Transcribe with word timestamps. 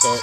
cup. 0.00 0.20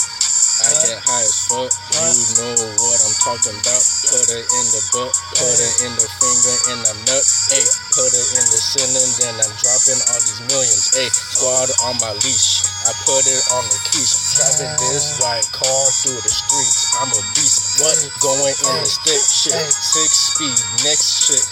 I 0.58 0.74
get 0.90 0.98
high 1.06 1.22
as 1.22 1.38
fuck. 1.46 1.70
You 1.70 2.26
know 2.42 2.58
what 2.82 2.98
I'm 2.98 3.16
talking 3.22 3.54
about. 3.62 3.84
Put 4.10 4.26
it 4.34 4.42
in 4.42 4.66
the 4.74 4.82
butt, 4.90 5.14
put 5.38 5.54
it 5.54 5.76
in 5.86 5.94
the 5.94 6.08
finger, 6.18 6.56
in 6.74 6.80
I'm 6.82 6.98
nut. 7.06 7.26
Hey, 7.54 7.62
put 7.94 8.10
it 8.10 8.28
in 8.42 8.46
the 8.50 8.58
ceiling, 8.58 9.12
then 9.22 9.38
I'm 9.38 9.54
dropping 9.54 10.02
all 10.10 10.18
these 10.18 10.42
millions. 10.50 10.98
Hey, 10.98 11.10
squad 11.14 11.70
on 11.86 12.02
my 12.02 12.10
leash. 12.26 12.66
I 12.90 12.92
put 13.06 13.22
it 13.30 13.44
on 13.54 13.70
the 13.70 13.80
quiche. 13.86 14.18
Driving 14.34 14.74
this 14.90 15.22
white 15.22 15.46
car 15.54 15.84
through 16.02 16.22
the 16.26 16.34
streets. 16.34 16.90
I'm 17.06 17.14
a 17.14 17.22
beast. 17.38 17.78
What? 17.78 17.98
Going 18.18 18.58
in 18.58 18.76
the 18.82 18.90
stick 18.90 19.22
shit. 19.22 19.62
Six 19.62 20.10
speed, 20.34 20.58
next 20.82 21.30
shit. 21.30 21.46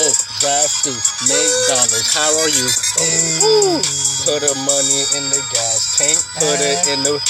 Oh, 0.00 0.12
drive 0.40 0.72
through 0.84 1.00
McDonald's. 1.28 2.08
How 2.16 2.30
are 2.32 2.48
you? 2.48 2.68
Woo. 3.44 3.82
Put 4.24 4.40
the 4.40 4.56
money 4.64 5.00
in 5.20 5.24
the 5.28 5.42
gas 5.52 6.00
tank. 6.00 6.16
Put 6.40 6.60
it 6.64 6.96
in 6.96 7.04
the 7.04 7.20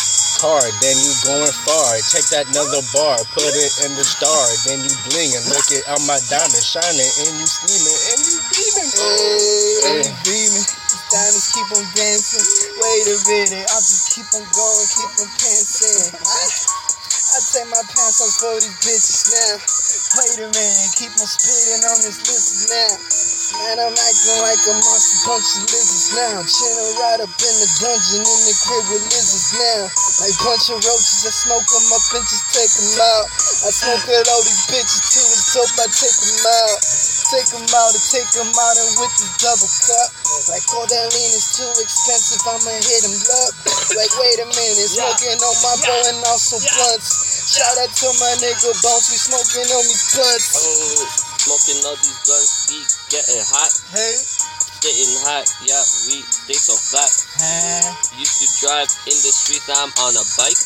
car. 0.41 0.63
Then 0.81 0.97
you 0.99 1.13
going 1.27 1.55
far. 1.67 1.99
Take 2.15 2.31
that 2.35 2.49
another 2.55 2.83
bar. 2.95 3.19
Put 3.35 3.51
it 3.53 3.73
in 3.87 3.95
the 3.99 4.07
star. 4.07 4.45
Then 4.67 4.81
you 4.87 4.95
blinging. 5.11 5.45
Look 5.51 5.69
at 5.75 5.85
all 5.91 6.03
my 6.07 6.19
diamonds 6.31 6.67
shining. 6.67 7.11
And 7.27 7.33
you 7.39 7.47
steaming. 7.47 7.99
And 8.15 8.21
you 8.25 8.39
beaming. 8.55 8.91
Hey, 8.95 10.03
Hey. 10.03 10.03
beaming. 10.25 10.67
Diamonds 11.11 11.53
keep 11.55 11.69
on 11.73 11.85
dancing. 11.95 12.47
Wait 12.79 13.07
a 13.09 13.17
minute, 13.29 13.67
I'll 13.71 13.81
just 13.85 14.13
keep 14.15 14.27
on 14.35 14.45
going, 14.53 14.89
keep 14.93 15.13
on 15.23 15.29
pantsing. 15.39 16.15
I, 16.19 16.43
I 17.19 17.39
take 17.53 17.69
my 17.71 17.83
pants 17.89 18.21
off 18.21 18.35
for 18.41 18.55
these 18.61 18.77
bitches 18.83 19.23
now. 19.33 19.55
Wait 20.19 20.37
a 20.45 20.49
minute, 20.53 20.93
keep 20.99 21.13
on 21.17 21.29
spitting 21.29 21.85
on 21.89 21.99
this 22.03 22.19
list 22.29 22.71
now. 22.71 22.93
Man, 23.49 23.81
I'm 23.81 23.97
acting 23.97 24.39
like 24.45 24.61
a 24.61 24.77
monster, 24.77 25.25
bunch 25.25 25.57
of 25.57 25.65
lizards 25.73 26.13
now. 26.13 26.45
Chilling 26.45 26.93
right 27.01 27.17
up 27.25 27.33
in 27.33 27.55
the 27.57 27.69
dungeon 27.81 28.21
in 28.21 28.41
the 28.45 28.55
crib 28.61 28.85
with 28.93 29.09
lizards 29.09 29.57
now. 29.57 29.89
Like 30.21 30.37
bunch 30.45 30.69
of 30.69 30.85
roaches, 30.85 31.25
I 31.25 31.33
smoke 31.33 31.65
them 31.65 31.89
up 31.89 32.05
and 32.13 32.29
just 32.29 32.45
take 32.53 32.69
them 32.69 33.01
out. 33.01 33.25
I 33.65 33.73
smoke 33.73 34.05
at 34.05 34.29
all 34.29 34.45
these 34.45 34.69
bitches 34.69 35.01
too, 35.17 35.25
it's 35.33 35.57
dope, 35.57 35.81
I 35.81 35.89
take 35.89 36.19
them 36.29 36.45
out. 36.45 36.77
Take 37.33 37.49
them 37.57 37.65
out 37.73 37.93
and 37.97 38.05
take 38.13 38.31
them 38.37 38.53
out 38.53 38.77
and 38.77 38.93
with 39.01 39.15
this 39.17 39.33
double 39.41 39.73
cup. 39.81 40.09
Like 40.53 40.67
all 40.77 40.85
that 40.85 41.07
lean 41.09 41.33
is 41.33 41.49
too 41.57 41.73
expensive, 41.81 42.45
I'ma 42.45 42.69
hit 42.85 43.01
them 43.01 43.17
up. 43.17 43.53
Like 43.97 44.13
wait 44.21 44.45
a 44.45 44.49
minute, 44.53 44.93
smoking 44.93 45.41
on 45.41 45.57
my 45.65 45.75
bow 45.89 46.01
and 46.05 46.21
also 46.29 46.61
blunts. 46.61 47.09
Shout 47.49 47.81
out 47.81 47.93
to 47.97 48.09
my 48.21 48.33
nigga 48.45 48.77
Bones, 48.85 49.09
we 49.09 49.17
smoking 49.17 49.73
on 49.73 49.85
me 49.89 49.97
blunts. 50.13 50.49
Oh, 50.53 51.09
smoking 51.49 51.81
all 51.89 51.97
these 51.97 52.19
blunts, 52.29 52.53
we 52.69 52.98
getting 53.09 53.41
hot, 53.41 53.73
Hey, 53.93 54.15
getting 54.85 55.13
hot, 55.25 55.47
yeah, 55.65 55.81
we 56.09 56.21
stay 56.29 56.57
so 56.57 56.77
flat. 56.77 57.09
huh? 57.41 57.95
Used 58.21 58.39
to 58.41 58.49
drive 58.67 58.91
in 59.09 59.17
the 59.17 59.33
streets, 59.33 59.69
I'm 59.73 59.91
on 60.05 60.13
a 60.17 60.25
bike. 60.37 60.61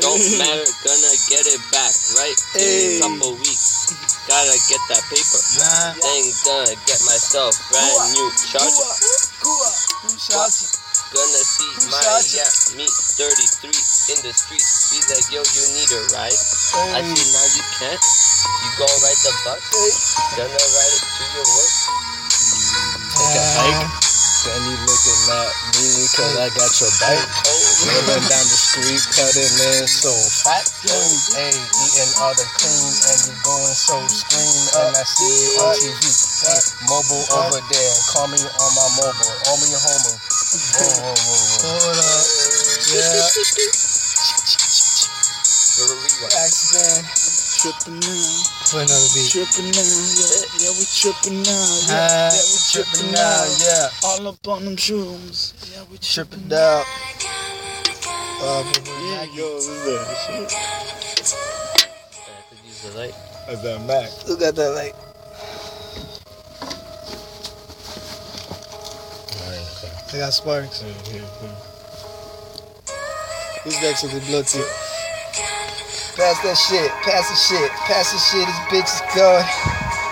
Don't 0.00 0.22
matter, 0.40 0.64
gonna 0.86 1.14
get 1.28 1.44
it 1.44 1.60
back, 1.68 1.92
right? 2.16 2.38
In 2.56 2.96
a 2.96 3.00
couple 3.04 3.36
weeks. 3.36 3.92
Gotta 4.24 4.56
get 4.70 4.80
that 4.88 5.02
paper. 5.10 5.40
Nah. 5.60 5.98
Then 6.00 6.24
gonna 6.46 6.76
get 6.86 7.00
myself 7.04 7.52
brand 7.68 8.14
new 8.14 8.28
charger. 8.48 8.88
Shout 10.16 10.48
out. 10.48 10.81
Gonna 11.12 11.44
see 11.44 11.68
my 11.92 12.00
shot 12.00 12.24
you? 12.24 12.40
yeah, 12.40 12.50
me 12.80 12.86
33 12.88 13.68
in 13.68 14.18
the 14.24 14.32
street. 14.32 14.64
Be 14.64 14.98
like, 15.12 15.28
yo, 15.28 15.44
you 15.44 15.64
need 15.76 15.90
a 15.92 16.00
ride. 16.16 16.32
I 16.96 17.04
Hey, 17.04 17.12
see 17.12 17.28
now 17.36 17.46
you 17.52 17.64
can't. 17.76 18.00
You 18.00 18.70
go 18.80 18.88
ride 18.88 19.20
the 19.20 19.32
bus. 19.44 19.60
hey. 19.60 19.92
Gonna 20.40 20.56
ride 20.56 20.94
it 20.96 21.04
to 21.04 21.24
your 21.36 21.44
work. 21.52 21.72
Take 23.12 23.36
a 23.36 23.44
hike. 23.60 23.92
Then 24.42 24.58
you 24.66 24.74
looking 24.74 25.22
at 25.36 25.52
me 25.78 25.86
cause 26.16 26.34
I 26.34 26.48
got 26.50 26.72
your 26.80 26.90
bike. 26.98 27.22
Oh. 27.22 27.52
Rolling 27.92 28.26
down 28.26 28.42
the 28.48 28.58
street, 28.58 29.02
cutting 29.14 29.54
in 29.68 29.86
so 29.86 30.10
fat. 30.42 30.66
Hey, 31.36 31.54
eating 31.54 32.12
all 32.18 32.34
the 32.34 32.42
cream 32.58 32.90
and 33.06 33.18
you 33.28 33.34
going 33.46 33.76
so 33.76 34.00
scream. 34.08 34.56
And 34.82 34.96
I 34.96 35.04
see 35.06 35.28
you 35.28 35.50
on 35.62 35.76
TV. 35.76 36.02
Hey, 36.42 36.58
mobile 36.90 37.22
over 37.38 37.60
there. 37.70 37.94
Call 38.10 38.26
me 38.32 38.40
on 38.42 38.70
my 38.74 38.88
mobile. 38.98 39.34
On 39.52 39.56
me 39.62 39.70
homo. 39.76 40.10
Whoa, 40.52 40.84
whoa, 40.84 41.16
whoa. 41.16 41.64
Hold 41.64 41.96
up. 41.96 42.26
Yeah. 42.92 43.24
Little 45.80 45.96
rewind. 45.96 46.32
Accident. 46.36 47.08
Tripping 47.62 48.00
now, 48.00 48.42
For 48.66 48.80
another 48.82 49.08
beat. 49.14 49.30
tripping 49.30 49.70
now, 49.70 49.86
yeah, 49.86 50.44
yeah, 50.60 50.72
we 50.76 50.84
tripping 50.90 51.42
now, 51.46 51.62
yeah, 51.86 51.94
Uh, 51.94 52.34
yeah, 52.34 52.42
we 52.42 52.58
tripping 52.72 53.12
now, 53.12 53.46
yeah. 53.62 53.88
all 54.02 54.26
up 54.26 54.48
on 54.48 54.64
them 54.64 54.74
shrooms, 54.74 55.54
yeah, 55.72 55.84
we 55.88 55.96
tripping 55.98 56.48
Tripping 56.48 56.58
out. 56.58 56.84
Uh, 58.42 58.64
Yeah, 58.74 59.24
yo, 59.32 59.46
what's 59.54 59.68
that? 59.68 60.50
I 62.18 62.42
could 62.50 62.58
use 62.66 62.82
the 62.82 62.90
light. 62.98 63.14
That's 63.46 63.62
that 63.62 63.78
Mac. 63.86 64.10
Who 64.26 64.36
got 64.36 64.54
that 64.56 64.70
light? 64.74 64.94
I 70.12 70.20
got 70.28 70.36
sparks. 70.36 70.84
Who's 73.64 73.80
next 73.80 74.04
with 74.04 74.12
the 74.12 74.20
blood 74.28 74.44
tip? 74.44 74.68
Pass 76.20 76.36
that 76.44 76.52
shit. 76.68 76.92
Pass 77.00 77.32
the 77.32 77.38
shit. 77.40 77.72
Pass 77.88 78.12
the 78.12 78.20
shit. 78.20 78.44
This 78.44 78.60
bitch 78.68 78.92
is 78.92 79.00
going. 79.16 79.40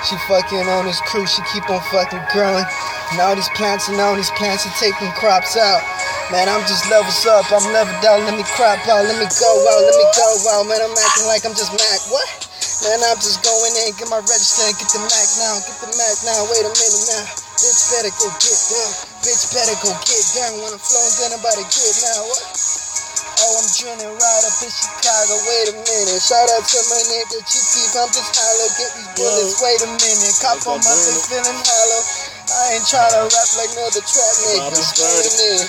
She 0.08 0.16
fucking 0.24 0.64
on 0.72 0.88
this 0.88 0.96
crew. 1.04 1.28
She 1.28 1.44
keep 1.52 1.68
on 1.68 1.84
fucking 1.92 2.24
growing. 2.32 2.64
And 3.12 3.20
all 3.20 3.36
these 3.36 3.52
plants 3.52 3.92
and 3.92 4.00
all 4.00 4.16
these 4.16 4.32
plants 4.40 4.64
are 4.64 4.72
taking 4.80 5.12
crops 5.20 5.60
out. 5.60 5.84
Man, 6.32 6.48
I'm 6.48 6.64
just 6.64 6.88
levels 6.88 7.20
up. 7.28 7.52
I'm 7.52 7.68
leveled 7.68 8.00
out. 8.00 8.24
Let 8.24 8.40
me 8.40 8.44
crop 8.56 8.80
out. 8.88 9.04
Let 9.04 9.20
me 9.20 9.28
go 9.28 9.52
out. 9.52 9.84
Let 9.84 9.92
me 10.00 10.06
go 10.16 10.28
out. 10.56 10.64
Man, 10.64 10.80
I'm 10.80 10.96
acting 10.96 11.28
like 11.28 11.44
I'm 11.44 11.52
just 11.52 11.76
Mac. 11.76 12.00
What? 12.08 12.48
Man, 12.88 13.04
I'm 13.04 13.20
just 13.20 13.44
going 13.44 13.76
in. 13.84 13.92
Get 14.00 14.08
my 14.08 14.24
register 14.24 14.64
and 14.64 14.80
get 14.80 14.88
the 14.96 15.04
Mac 15.04 15.28
now. 15.44 15.60
Get 15.60 15.76
the 15.84 15.92
Mac 15.92 16.16
now. 16.24 16.48
Wait 16.48 16.64
a 16.64 16.72
minute 16.72 17.04
now. 17.12 17.49
Bitch 17.90 18.06
better 18.06 18.14
go 18.22 18.30
get 18.38 18.60
down. 18.70 18.92
Bitch 19.26 19.44
better 19.50 19.76
go 19.82 19.90
get 20.06 20.22
down. 20.38 20.62
When 20.62 20.70
I'm 20.70 20.78
flowing, 20.78 21.14
then 21.18 21.34
I'm 21.34 21.42
about 21.42 21.58
to 21.58 21.66
get 21.66 21.90
now. 22.06 22.22
What? 22.22 22.38
Oh, 22.38 23.58
I'm 23.58 23.66
drilling 23.66 24.14
right 24.14 24.42
up 24.46 24.62
in 24.62 24.70
Chicago. 24.70 25.34
Wait 25.42 25.66
a 25.66 25.74
minute. 25.74 26.22
Shout 26.22 26.46
out 26.54 26.62
to 26.70 26.78
my 26.86 27.02
nigga 27.10 27.42
Chief. 27.50 27.90
I'm 27.98 28.06
just 28.14 28.30
hollow. 28.30 28.70
Get 28.78 28.94
these 28.94 29.10
bullets. 29.18 29.58
Wait 29.58 29.82
a 29.82 29.90
minute. 29.90 30.38
Cop 30.38 30.62
on 30.70 30.78
my 30.86 30.94
thing 31.02 31.18
feeling 31.34 31.58
hollow. 31.66 32.02
I 32.46 32.78
ain't 32.78 32.86
trying 32.86 33.10
to 33.10 33.26
rap 33.26 33.50
like 33.58 33.74
no 33.74 33.82
other 33.82 34.06
trap 34.06 34.34
nigga. 34.38 34.70
Wait 34.70 35.26
a 35.26 35.66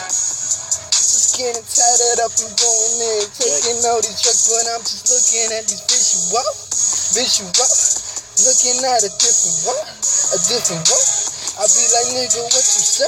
getting 1.41 1.65
tatted 1.65 2.21
up 2.21 2.37
and 2.37 2.53
going 2.53 2.97
in. 3.01 3.25
Taking 3.33 3.81
all 3.89 3.97
these 3.97 4.21
drugs, 4.21 4.45
but 4.45 4.65
I'm 4.77 4.85
just 4.85 5.09
looking 5.09 5.57
at 5.57 5.65
these 5.65 5.81
visual. 5.89 6.45
Visual. 7.17 7.49
Looking 7.49 8.77
at 8.85 9.09
a 9.09 9.11
different 9.17 9.57
what? 9.65 9.89
A 9.89 10.39
different 10.45 10.85
what? 10.85 11.20
I 11.61 11.69
be 11.77 11.85
like, 11.93 12.09
nigga, 12.17 12.41
what 12.41 12.65
you 12.73 12.81
say? 12.81 13.05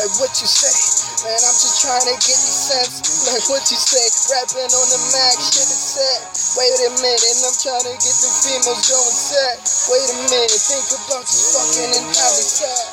Like 0.00 0.08
what 0.24 0.32
you 0.40 0.48
say? 0.48 0.72
Man, 1.20 1.36
I'm 1.36 1.52
just 1.52 1.84
trying 1.84 2.00
to 2.08 2.16
get 2.16 2.32
these 2.32 2.60
sense. 2.72 3.28
Like 3.28 3.44
what 3.52 3.60
you 3.68 3.76
say? 3.76 4.00
Rapping 4.32 4.72
on 4.72 4.86
the 4.88 5.00
Mac, 5.12 5.36
shit 5.36 5.68
is 5.68 6.00
set. 6.00 6.32
Wait 6.56 6.80
a 6.80 6.96
minute, 6.96 7.36
I'm 7.44 7.52
trying 7.60 7.84
to 7.84 7.92
get 8.00 8.16
the 8.24 8.30
females 8.40 8.88
going 8.88 9.04
set. 9.20 9.60
Wait 9.92 10.00
a 10.00 10.32
minute, 10.32 10.48
think 10.48 10.88
about 10.96 11.28
you 11.28 11.40
fucking 11.52 11.92
and 12.00 12.08
how 12.16 12.32
it's 12.40 12.64
set. 12.64 12.88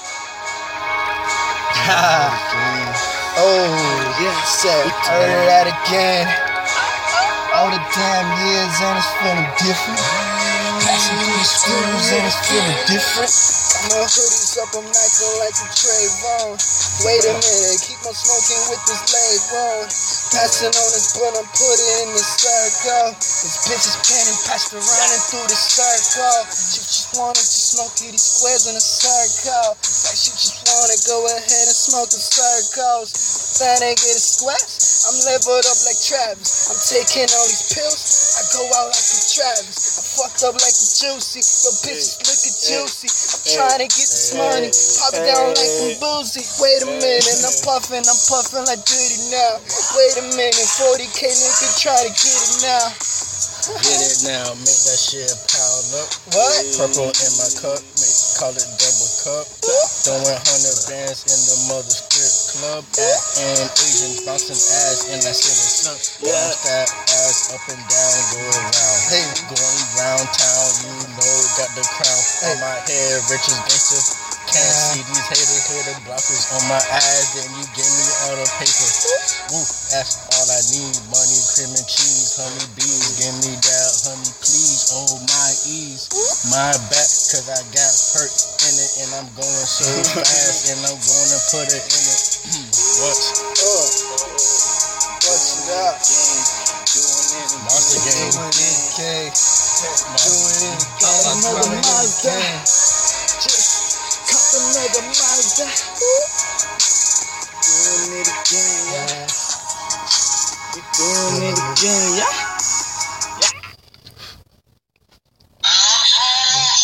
oh, 3.48 3.64
yeah, 4.20 4.36
set. 4.44 4.92
Heard 5.08 5.48
that 5.48 5.72
again. 5.72 6.28
All 7.56 7.72
the 7.72 7.80
damn 7.96 8.28
years 8.44 8.76
and 8.84 9.00
it's 9.00 9.08
feeling 9.24 9.48
different. 9.56 10.37
Passing 10.78 11.18
through 11.18 11.38
the 11.38 11.48
schools 11.48 12.06
and 12.14 12.24
it's 12.28 12.38
feeling 12.46 12.82
different. 12.86 13.34
My 13.90 14.04
hoodies 14.06 14.58
up, 14.62 14.74
I'm 14.78 14.86
acting 14.86 15.36
like 15.42 15.58
a 15.58 15.68
Trayvon. 15.74 16.54
Wait 17.06 17.24
a 17.26 17.34
minute, 17.34 17.80
keep 17.82 18.02
on 18.06 18.14
smoking 18.14 18.62
with 18.70 18.82
this 18.86 19.02
on. 19.10 19.86
Passing 20.34 20.74
on 20.74 20.90
this 20.94 21.18
blunt, 21.18 21.40
I'm 21.40 21.50
putting 21.50 21.92
in 22.04 22.10
the 22.14 22.26
circle. 22.26 23.10
This 23.18 23.58
bitch 23.66 23.86
is 23.90 23.98
panning, 24.06 24.40
around 24.78 25.12
and 25.14 25.24
through 25.32 25.48
the 25.50 25.58
circle. 25.58 26.42
She 26.52 26.82
just 26.84 27.16
to 27.42 27.42
smoke 27.42 27.94
these 27.98 28.22
squares 28.22 28.68
in 28.70 28.76
a 28.76 28.84
circle. 28.84 29.78
Like 29.78 30.20
she 30.20 30.30
just 30.36 30.62
wanna 30.68 31.00
go 31.10 31.18
ahead 31.32 31.66
and 31.70 31.78
smoke 31.78 32.10
the 32.14 32.22
circles. 32.22 33.10
Then 33.58 33.82
they 33.82 33.94
get 33.98 34.14
a 34.14 34.22
squares. 34.22 35.06
I'm 35.08 35.18
leveled 35.32 35.66
up 35.66 35.80
like 35.88 36.02
Travis. 36.04 36.70
I'm 36.70 36.82
taking 36.86 37.30
all 37.34 37.48
these 37.48 37.66
pills. 37.72 38.02
I 38.38 38.42
go 38.52 38.62
out 38.78 38.92
like 38.92 39.10
a 39.16 39.22
Travis. 39.38 39.78
I 39.78 40.02
fucked 40.18 40.42
up 40.50 40.58
like 40.58 40.74
a 40.74 40.88
Juicy. 40.98 41.46
Your 41.46 41.76
bitches 41.86 42.18
looking 42.26 42.58
juicy. 42.58 43.06
I'm 43.06 43.42
trying 43.46 43.82
to 43.86 43.90
get 43.94 44.10
this 44.10 44.34
money. 44.34 44.74
Pop 44.74 45.14
it 45.14 45.30
down 45.30 45.54
like 45.54 45.74
I'm 45.78 45.94
boozy. 46.02 46.42
Wait 46.58 46.82
a 46.82 46.90
minute, 46.90 47.46
I'm 47.46 47.54
puffing. 47.62 48.02
I'm 48.02 48.22
puffing 48.26 48.66
like 48.66 48.82
Diddy 48.82 49.30
now. 49.30 49.62
Wait 49.94 50.16
a 50.18 50.26
minute, 50.34 50.58
40k 50.82 51.22
nigga 51.22 51.68
try 51.78 51.98
to 52.02 52.10
get 52.10 52.34
it 52.34 52.66
now. 52.66 52.86
Get 53.78 54.00
it 54.00 54.26
now, 54.26 54.48
make 54.58 54.82
that 54.90 54.98
shit 54.98 55.30
pound 55.54 55.86
up. 56.02 56.10
What? 56.34 56.64
Purple 56.82 57.14
in 57.14 57.32
my 57.38 57.50
cup, 57.62 57.84
make 58.02 58.18
call 58.42 58.56
it 58.58 58.66
double 58.80 59.12
cup. 59.22 59.46
Throwing 60.08 60.40
hundred 60.50 60.78
bands 60.90 61.30
in 61.30 61.40
the 61.46 61.58
mother 61.70 61.94
strip 61.94 62.34
club 62.58 62.84
and 63.38 63.68
bouncing 64.38 64.62
ass 64.86 65.10
and 65.10 65.22
I 65.26 65.34
said 65.34 65.58
what's 65.58 65.82
up. 65.90 65.98
Bounce 66.22 66.62
that 66.70 66.86
ass 67.10 67.58
up 67.58 67.64
and 67.74 67.82
down, 67.90 68.18
go 68.30 68.42
around. 68.54 69.00
Hey. 69.10 69.26
Going 69.50 69.82
round 69.98 70.30
town, 70.30 70.70
you 70.86 70.94
know 71.18 71.38
got 71.58 71.74
the 71.74 71.82
crown 71.82 72.22
Hey. 72.46 72.54
on 72.54 72.58
my 72.62 72.78
head, 72.86 73.18
richest 73.34 73.58
gangster. 73.66 74.02
Can't 74.46 74.62
Yeah. 74.62 74.94
see 74.94 75.02
these 75.10 75.26
haters, 75.28 75.66
hater 75.74 75.98
blockers 76.06 76.44
on 76.54 76.64
my 76.70 76.78
ass, 76.78 77.34
then 77.34 77.50
you 77.58 77.66
gave 77.74 77.90
me 77.90 78.06
all 78.30 78.36
the 78.38 78.48
paper. 78.62 78.90
Woo, 79.50 79.66
that's 79.90 80.22
all 80.38 80.48
I 80.54 80.62
need, 80.70 80.96
money, 81.10 81.40
cream 81.58 81.74
and 81.74 81.88
cheese, 81.90 82.38
honey 82.38 82.68
bees, 82.78 83.18
give 83.18 83.36
me 83.42 83.58
that, 83.58 83.90
honey 84.06 84.32
please, 84.38 84.94
oh 84.94 85.18
my 85.34 85.50
ease, 85.66 86.08
my 86.54 86.72
back, 86.94 87.10
cause 87.34 87.50
I 87.50 87.60
got 87.74 87.94
hurt 88.14 88.34
in 88.70 88.74
it 88.86 88.92
and 89.02 89.10
I'm 89.18 89.30
going 89.34 89.66
so 89.66 89.90
fast 90.22 90.70
and 90.78 90.80
I'm 90.86 90.96
gonna 90.96 91.40
put 91.50 91.68
it 91.74 91.84
in 91.90 92.04
it. 92.06 92.22
what? 93.02 93.47
Game. 98.12 98.34
Doing 98.34 98.56
it, 98.56 98.82
gang. 98.98 99.34
Monster 100.08 100.30
Doing 100.30 100.64
it, 100.64 100.82
gang. 101.00 101.26
another 101.26 101.70
Doing 101.70 101.84
it, 101.84 101.86
Mazda. 101.86 102.30
gang. 102.30 102.68
Just 103.40 104.28
cop 104.30 104.48
another 104.56 105.04
Mazda. 105.08 105.68
Doing 107.64 108.22
it 108.22 108.30
again, 108.30 108.80
yeah. 108.92 109.12
Yeah. 109.12 109.28
We 110.76 110.82
doing 110.98 111.44
it 111.52 111.60
again, 111.60 112.18
yeah. 112.18 112.36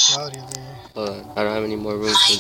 Rowdy 0.09 0.39
there. 0.53 0.79
Hold 0.95 1.09
on, 1.09 1.31
I 1.37 1.43
don't 1.43 1.53
have 1.53 1.63
any 1.63 1.75
more 1.77 1.97
room 1.97 2.17
for 2.17 2.33